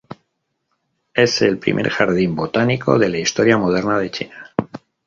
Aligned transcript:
Es 1.13 1.43
el 1.43 1.59
primer 1.59 1.87
jardín 1.91 2.35
botánico 2.35 2.97
de 2.97 3.07
la 3.07 3.19
historia 3.19 3.59
moderna 3.59 3.99
de 3.99 4.09
China. 4.09 4.53